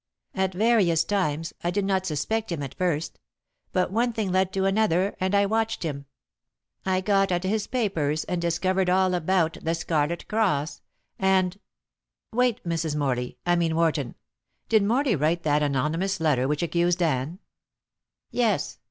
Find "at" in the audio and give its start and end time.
0.33-0.55, 2.63-2.73, 7.31-7.43